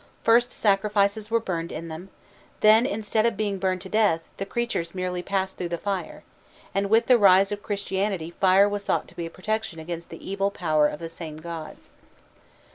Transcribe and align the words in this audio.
First 0.23 0.51
sacrifices 0.51 1.29
were 1.29 1.39
burned 1.39 1.71
in 1.71 1.87
them; 1.87 2.09
then 2.61 2.87
instead 2.87 3.23
of 3.27 3.37
being 3.37 3.59
burned 3.59 3.81
to 3.81 3.87
death, 3.89 4.21
the 4.37 4.47
creatures 4.47 4.95
merely 4.95 5.21
passed 5.21 5.57
through 5.57 5.69
the 5.69 5.77
fire; 5.77 6.23
and 6.73 6.89
with 6.89 7.05
the 7.05 7.19
rise 7.19 7.51
of 7.51 7.61
Christianity 7.61 8.31
fire 8.31 8.67
was 8.67 8.83
thought 8.83 9.07
to 9.09 9.15
be 9.15 9.27
a 9.27 9.29
protection 9.29 9.77
against 9.79 10.09
the 10.09 10.27
evil 10.27 10.49
power 10.49 10.87
of 10.87 10.97
the 10.97 11.07
same 11.07 11.37
gods. 11.37 11.91